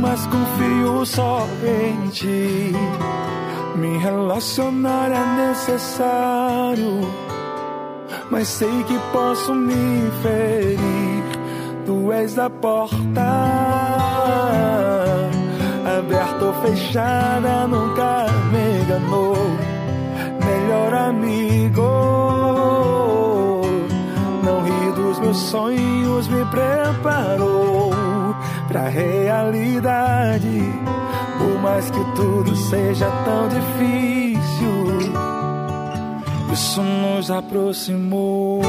[0.00, 2.72] mas confio só em ti.
[3.74, 7.00] Me relacionar é necessário,
[8.30, 11.24] mas sei que posso me ferir.
[11.84, 12.94] Tu és a porta,
[15.98, 19.36] aberta ou fechada, nunca me enganou.
[20.44, 21.82] Melhor amigo,
[24.44, 27.90] não ri dos meus sonhos, me preparou
[28.68, 30.62] pra realidade.
[31.64, 35.10] Mais que tudo seja tão difícil,
[36.52, 38.60] isso nos aproximou.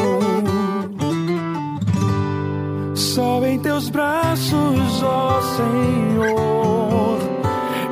[2.95, 7.19] Só em teus braços, ó Senhor,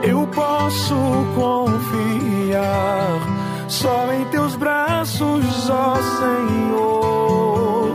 [0.04, 0.96] eu posso
[1.36, 3.20] confiar.
[3.68, 7.92] Só em teus braços, ó Senhor,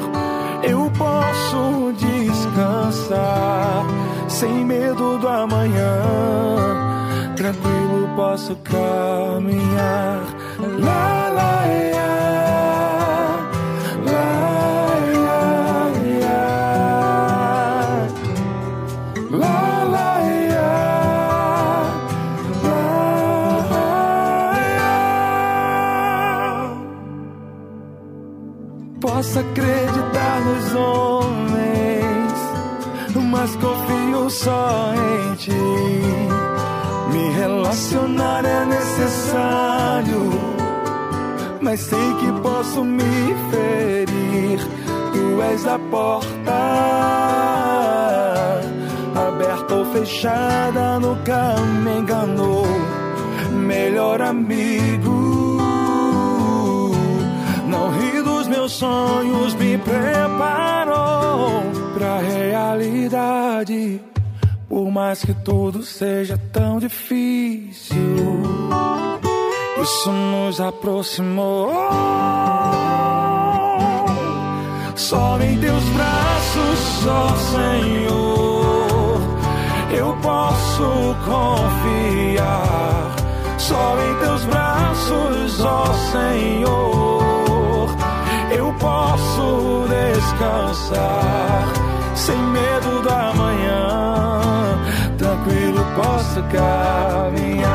[0.62, 3.86] eu posso descansar.
[4.28, 6.18] Sem medo do amanhã,
[7.38, 10.24] tranquilo posso caminhar.
[10.80, 11.62] Lá, lá,
[11.94, 12.10] lá.
[14.10, 14.32] Lá,
[15.14, 16.38] lá, lá.
[29.00, 32.32] Posso acreditar nos homens,
[33.30, 36.37] mas confio só em ti.
[37.38, 40.32] Relacionar é necessário,
[41.60, 43.04] mas sei que posso me
[43.52, 44.58] ferir.
[45.12, 46.58] Tu és a porta,
[49.14, 52.66] aberta ou fechada, nunca me enganou.
[53.52, 55.60] Melhor amigo,
[57.68, 61.62] não ri dos meus sonhos, me preparou
[61.94, 64.07] pra realidade.
[64.68, 67.96] Por mais que tudo seja tão difícil,
[69.82, 71.72] isso nos aproximou.
[74.94, 79.20] Só em teus braços, ó Senhor,
[79.96, 83.16] eu posso confiar.
[83.56, 87.88] Só em teus braços, ó Senhor,
[88.54, 91.72] eu posso descansar.
[92.14, 94.17] Sem medo da manhã,
[96.28, 97.70] posso caminhar.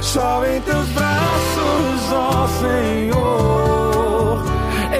[0.00, 4.42] Só em teus braços, ó Senhor,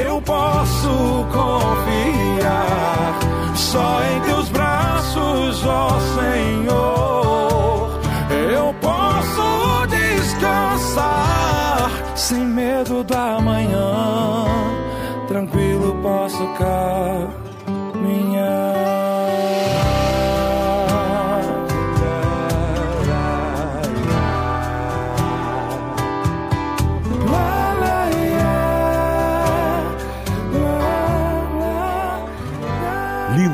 [0.04, 3.18] eu posso confiar.
[3.54, 4.20] Só em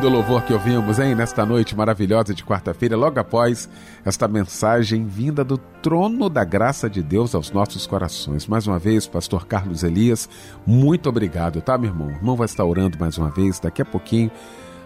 [0.07, 3.69] Lindo louvor que ouvimos, hein, nesta noite maravilhosa de quarta-feira, logo após
[4.05, 8.47] esta mensagem vinda do trono da graça de Deus aos nossos corações.
[8.47, 10.29] Mais uma vez, pastor Carlos Elias,
[10.65, 12.07] muito obrigado, tá, meu irmão?
[12.07, 14.31] O irmão vai estar orando mais uma vez daqui a pouquinho.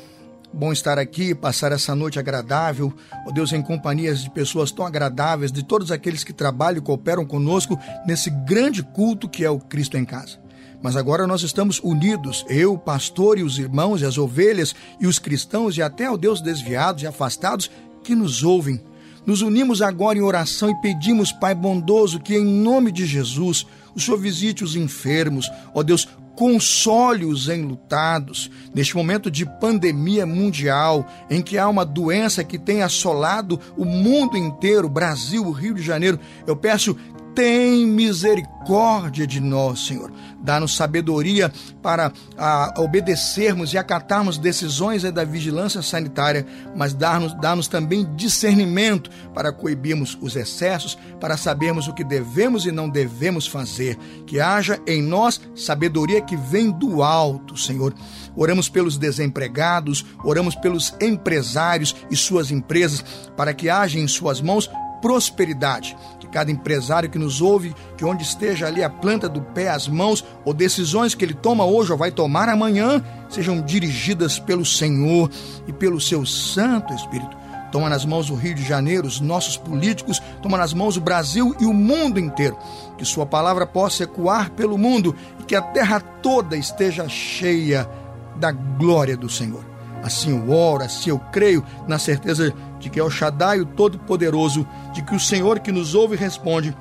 [0.53, 2.93] bom estar aqui, passar essa noite agradável,
[3.27, 7.25] ó Deus, em companhias de pessoas tão agradáveis, de todos aqueles que trabalham e cooperam
[7.25, 10.39] conosco nesse grande culto que é o Cristo em Casa.
[10.81, 15.07] Mas agora nós estamos unidos, eu, o pastor e os irmãos e as ovelhas e
[15.07, 17.69] os cristãos e até o Deus desviados e afastados
[18.03, 18.81] que nos ouvem.
[19.25, 23.99] Nos unimos agora em oração e pedimos, Pai bondoso, que em nome de Jesus o
[23.99, 26.07] Senhor visite os enfermos, ó Deus,
[26.37, 28.49] console os enlutados.
[28.73, 34.37] Neste momento de pandemia mundial, em que há uma doença que tem assolado o mundo
[34.37, 36.95] inteiro, Brasil, Rio de Janeiro, eu peço
[37.37, 40.11] tem misericórdia de nós, Senhor.
[40.39, 48.11] Dá-nos sabedoria para a, obedecermos e acatarmos decisões da vigilância sanitária, mas dá-nos dá também
[48.15, 53.95] discernimento para coibirmos os excessos, para sabermos o que devemos e não devemos fazer.
[54.25, 57.93] Que haja em nós sabedoria que vem do alto, Senhor.
[58.35, 64.67] Oramos pelos desempregados, oramos pelos empresários e suas empresas, para que haja em suas mãos
[65.01, 65.95] prosperidade.
[66.27, 69.87] Que cada empresário que nos ouve, que onde esteja ali a planta do pé, as
[69.87, 75.29] mãos, ou decisões que ele toma hoje ou vai tomar amanhã, sejam dirigidas pelo Senhor
[75.67, 77.35] e pelo seu Santo Espírito.
[77.71, 81.55] Toma nas mãos o Rio de Janeiro, os nossos políticos, toma nas mãos o Brasil
[81.59, 82.57] e o mundo inteiro.
[82.97, 87.89] Que Sua palavra possa ecoar pelo mundo e que a terra toda esteja cheia
[88.37, 89.65] da glória do Senhor.
[90.03, 94.67] Assim eu oro, assim eu creio, na certeza de que é o Shaddai, o Todo-Poderoso,
[94.93, 96.75] de que o Senhor que nos ouve responde,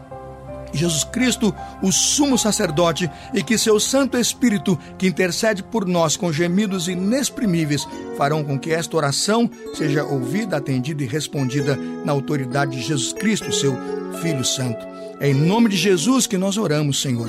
[0.72, 6.32] Jesus Cristo, o sumo sacerdote, e que seu Santo Espírito, que intercede por nós com
[6.32, 7.86] gemidos inexprimíveis,
[8.16, 13.52] farão com que esta oração seja ouvida, atendida e respondida na autoridade de Jesus Cristo,
[13.52, 13.76] seu
[14.20, 14.86] Filho Santo.
[15.18, 17.28] É em nome de Jesus que nós oramos, Senhor.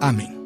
[0.00, 0.39] Amém.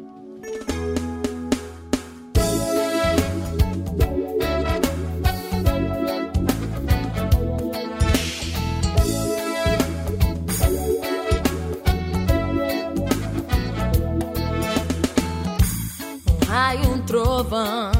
[17.05, 17.91] Trovão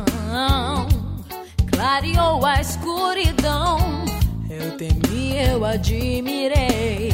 [1.71, 3.77] clareou a escuridão.
[4.49, 7.13] Eu temi, eu admirei.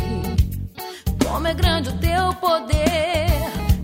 [1.23, 3.27] Como é grande o teu poder.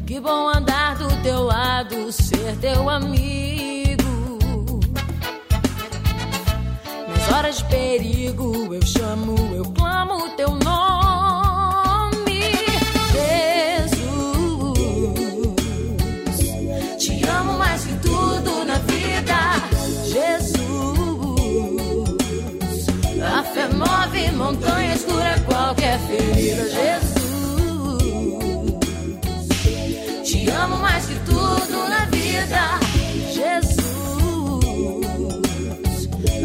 [0.05, 4.03] Que bom andar do teu lado, ser teu amigo.
[7.07, 11.26] Nas horas de perigo, eu chamo, eu clamo o teu nome.
[24.17, 27.17] Move montanhas, cura qualquer ferida, Jesus.
[30.23, 32.79] Te amo mais que tudo na vida,
[33.33, 33.87] Jesus.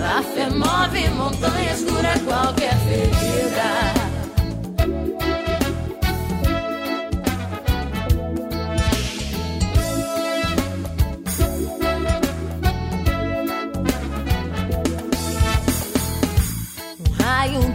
[0.03, 4.02] A fé move montanhas, cura qualquer ferida.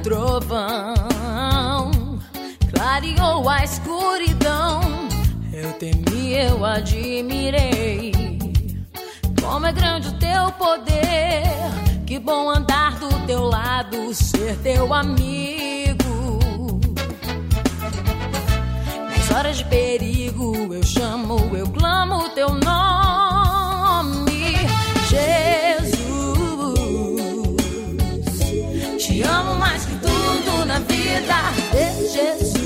[0.08, 1.04] Trovão
[2.74, 4.80] clareou a escuridão.
[5.52, 8.14] Eu temi, eu admirei.
[9.42, 11.44] Como é grande o teu poder.
[12.06, 16.80] Que bom andar do teu lado, ser teu amigo.
[19.10, 24.56] Nas horas de perigo, eu chamo, eu clamo teu nome,
[25.10, 25.98] Jesus.
[29.06, 29.86] Te amo mais
[31.08, 31.40] vida
[31.72, 31.86] de
[32.16, 32.58] Jesus.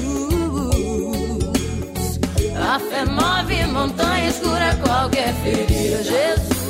[2.58, 6.62] A fé move montanhas, cura qualquer ferida, Jesus.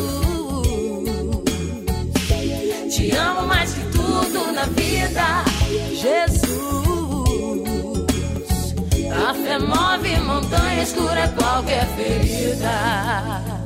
[2.93, 5.43] Te amo mais que tudo na vida,
[6.03, 6.51] Jesus.
[9.27, 13.60] A fé move montanhas, cura qualquer ferida.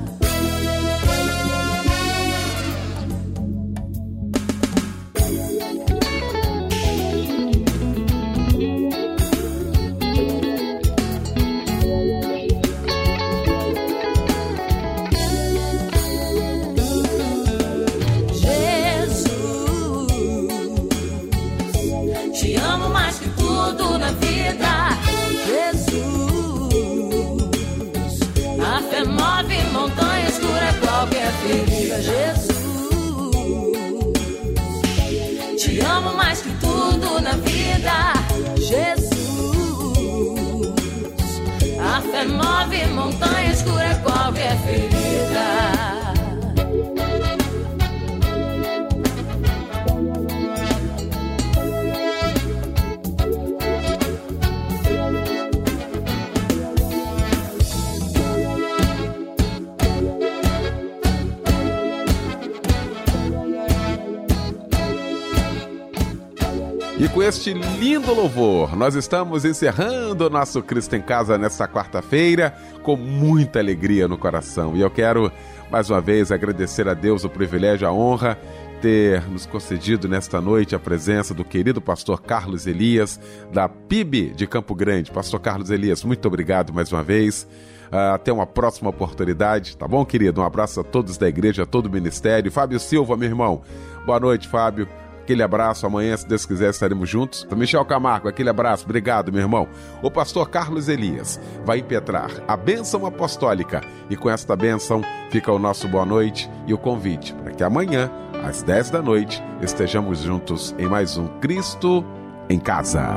[67.15, 72.53] Com este lindo louvor, nós estamos encerrando o nosso Cristo em Casa nesta quarta-feira
[72.83, 74.75] com muita alegria no coração.
[74.75, 75.31] E eu quero
[75.71, 78.37] mais uma vez agradecer a Deus o privilégio, a honra
[78.81, 83.17] ter nos concedido nesta noite a presença do querido pastor Carlos Elias,
[83.49, 85.09] da PIB de Campo Grande.
[85.09, 87.47] Pastor Carlos Elias, muito obrigado mais uma vez.
[87.93, 90.41] Uh, até uma próxima oportunidade, tá bom, querido?
[90.41, 92.51] Um abraço a todos da igreja, a todo o ministério.
[92.51, 93.61] Fábio Silva, meu irmão.
[94.05, 94.85] Boa noite, Fábio.
[95.25, 97.47] Aquele abraço, amanhã, se Deus quiser, estaremos juntos.
[97.55, 99.67] Michel Camargo, aquele abraço, obrigado, meu irmão.
[100.03, 105.01] O pastor Carlos Elias vai impetrar a bênção apostólica e com esta bênção
[105.31, 108.11] fica o nosso boa noite e o convite para que amanhã,
[108.47, 112.05] às 10 da noite, estejamos juntos em mais um Cristo
[112.47, 113.09] em Casa.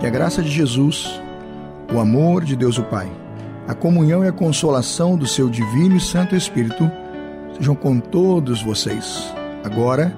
[0.00, 1.20] Que a graça de Jesus,
[1.92, 3.12] o amor de Deus o Pai,
[3.68, 6.90] a comunhão e a consolação do seu divino e santo Espírito
[7.62, 9.32] sejam com todos vocês,
[9.62, 10.12] agora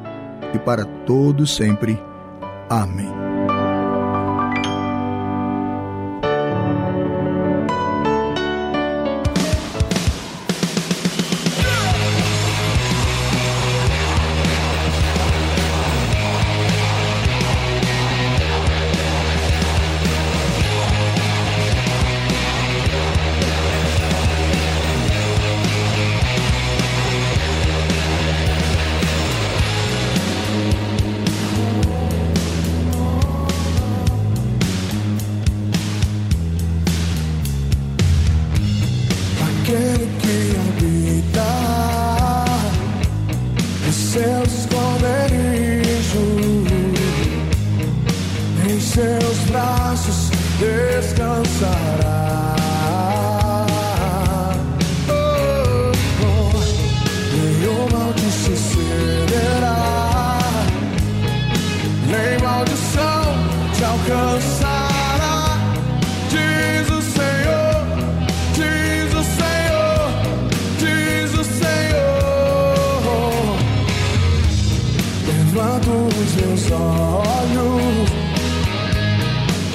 [0.54, 2.02] e para todos sempre.
[2.70, 3.23] Amém.
[75.84, 78.10] Levanto os meus olhos,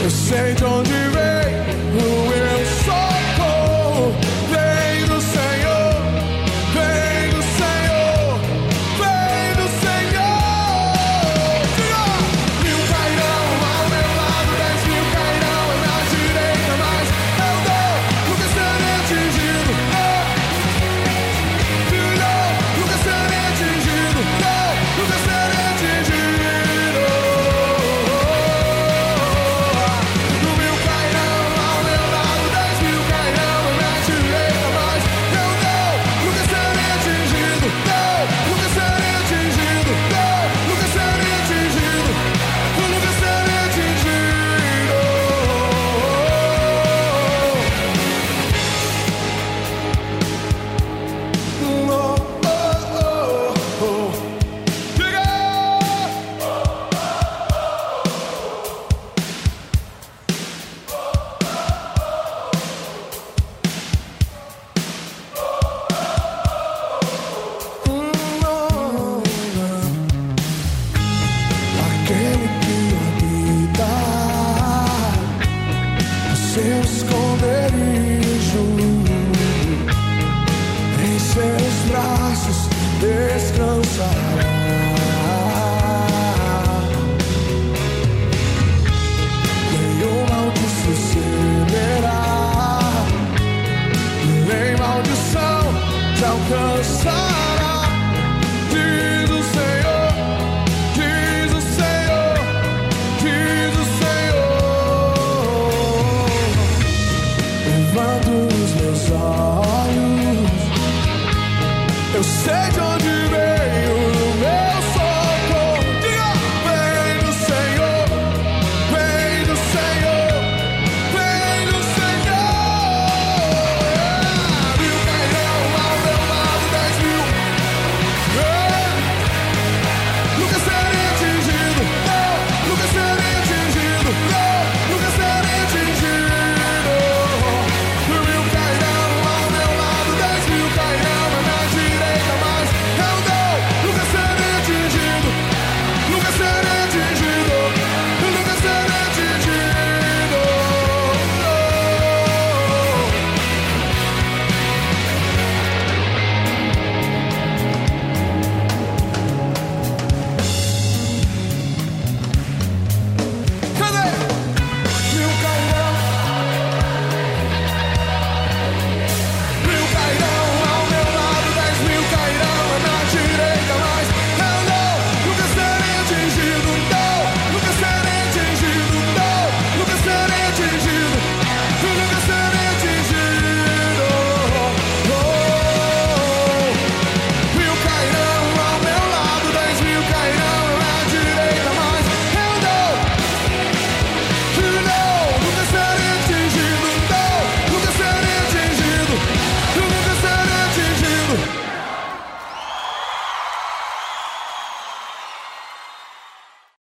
[0.02, 2.29] eu sei de onde vem